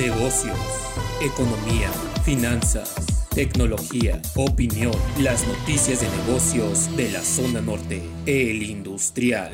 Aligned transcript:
negocios, 0.00 0.56
economía, 1.20 1.90
finanzas, 2.24 3.26
tecnología, 3.34 4.22
opinión, 4.34 4.94
las 5.20 5.46
noticias 5.46 6.00
de 6.00 6.08
negocios 6.24 6.96
de 6.96 7.10
la 7.10 7.20
zona 7.20 7.60
norte, 7.60 8.00
el 8.24 8.62
industrial. 8.62 9.52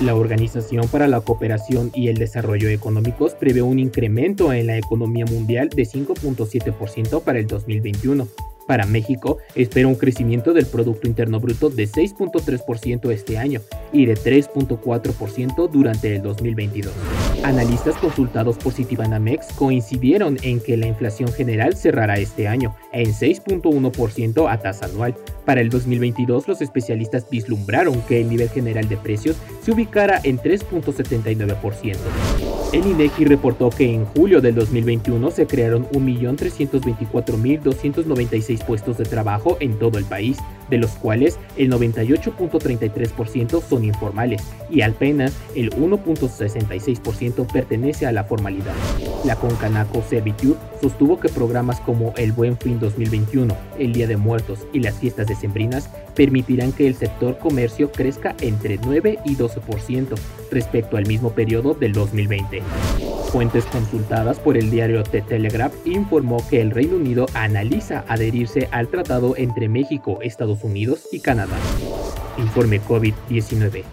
La 0.00 0.14
Organización 0.14 0.86
para 0.86 1.08
la 1.08 1.20
Cooperación 1.20 1.90
y 1.94 2.08
el 2.08 2.16
Desarrollo 2.16 2.68
Económicos 2.68 3.34
prevé 3.34 3.60
un 3.60 3.80
incremento 3.80 4.52
en 4.52 4.68
la 4.68 4.78
economía 4.78 5.24
mundial 5.24 5.68
de 5.68 5.82
5.7% 5.82 7.20
para 7.20 7.40
el 7.40 7.48
2021 7.48 8.28
para 8.68 8.86
México, 8.86 9.38
espera 9.54 9.88
un 9.88 9.96
crecimiento 9.96 10.52
del 10.52 10.66
Producto 10.66 11.06
Interno 11.08 11.40
Bruto 11.40 11.70
de 11.70 11.88
6.3% 11.88 13.10
este 13.10 13.36
año 13.36 13.60
y 13.92 14.06
de 14.06 14.14
3.4% 14.14 15.68
durante 15.68 16.14
el 16.14 16.22
2022. 16.22 16.92
Analistas 17.44 17.96
consultados 17.96 18.56
por 18.56 18.72
Citibanamex 18.72 19.52
coincidieron 19.52 20.38
en 20.40 20.60
que 20.60 20.78
la 20.78 20.86
inflación 20.86 21.30
general 21.30 21.76
cerrará 21.76 22.14
este 22.14 22.48
año 22.48 22.74
en 22.90 23.12
6.1% 23.12 24.50
a 24.50 24.58
tasa 24.60 24.86
anual. 24.86 25.14
Para 25.44 25.60
el 25.60 25.68
2022, 25.68 26.48
los 26.48 26.62
especialistas 26.62 27.28
vislumbraron 27.30 28.00
que 28.02 28.20
el 28.20 28.28
nivel 28.30 28.48
general 28.48 28.88
de 28.88 28.96
precios 28.96 29.36
se 29.62 29.72
ubicara 29.72 30.20
en 30.24 30.38
3.79%. 30.38 31.96
El 32.72 32.86
INEGI 32.86 33.26
reportó 33.26 33.68
que 33.70 33.92
en 33.92 34.04
julio 34.04 34.40
del 34.40 34.54
2021 34.54 35.30
se 35.30 35.46
crearon 35.46 35.86
1.324.296 35.90 38.64
puestos 38.64 38.96
de 38.98 39.04
trabajo 39.04 39.56
en 39.60 39.78
todo 39.78 39.98
el 39.98 40.06
país, 40.06 40.38
de 40.70 40.78
los 40.78 40.92
cuales 40.92 41.38
el 41.56 41.70
98.33% 41.70 43.62
son 43.62 43.84
informales 43.84 44.42
y 44.70 44.80
apenas 44.80 45.34
el 45.54 45.68
1.66% 45.70 47.52
pertenece 47.52 48.06
a 48.06 48.12
la 48.12 48.24
formalidad. 48.24 48.72
La 49.24 49.36
Concanaco 49.36 50.02
Servitude 50.02 50.56
sostuvo 50.84 51.18
que 51.18 51.30
programas 51.30 51.80
como 51.80 52.12
el 52.18 52.32
Buen 52.32 52.58
Fin 52.58 52.78
2021, 52.78 53.56
el 53.78 53.94
Día 53.94 54.06
de 54.06 54.18
Muertos 54.18 54.66
y 54.74 54.80
las 54.80 54.98
fiestas 54.98 55.26
decembrinas 55.26 55.88
permitirán 56.14 56.72
que 56.72 56.86
el 56.86 56.94
sector 56.94 57.38
comercio 57.38 57.90
crezca 57.90 58.36
entre 58.42 58.76
9 58.76 59.18
y 59.24 59.34
12% 59.34 60.14
respecto 60.50 60.98
al 60.98 61.06
mismo 61.06 61.30
periodo 61.30 61.72
del 61.72 61.94
2020. 61.94 62.60
Fuentes 63.32 63.64
consultadas 63.64 64.38
por 64.38 64.58
el 64.58 64.70
diario 64.70 65.02
The 65.04 65.22
Telegraph 65.22 65.72
informó 65.86 66.46
que 66.50 66.60
el 66.60 66.70
Reino 66.70 66.96
Unido 66.96 67.24
analiza 67.32 68.04
adherirse 68.06 68.68
al 68.70 68.88
tratado 68.88 69.38
entre 69.38 69.70
México, 69.70 70.18
Estados 70.20 70.62
Unidos 70.64 71.08
y 71.10 71.20
Canadá. 71.20 71.56
Informe 72.36 72.82
COVID-19. 72.82 73.84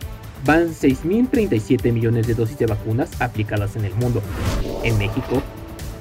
Van 0.46 0.68
6.037 0.68 1.94
millones 1.94 2.28
de 2.28 2.34
dosis 2.34 2.58
de 2.58 2.66
vacunas 2.66 3.22
aplicadas 3.22 3.78
en 3.78 3.86
el 3.86 3.94
mundo. 3.96 4.22
En 4.84 4.98
México, 4.98 5.42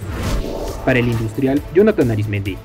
Para 0.84 0.98
el 0.98 1.06
industrial, 1.06 1.62
Jonathan 1.74 2.10
Arismendi, 2.10 2.56